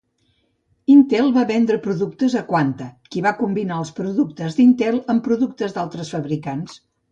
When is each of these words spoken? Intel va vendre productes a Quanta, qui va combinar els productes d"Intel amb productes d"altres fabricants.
Intel 0.93 1.27
va 1.35 1.43
vendre 1.51 1.77
productes 1.83 2.37
a 2.39 2.41
Quanta, 2.47 2.87
qui 3.13 3.23
va 3.27 3.35
combinar 3.43 3.79
els 3.83 3.93
productes 4.01 4.59
d"Intel 4.63 5.01
amb 5.15 5.25
productes 5.31 5.79
d"altres 5.79 6.13
fabricants. 6.19 6.79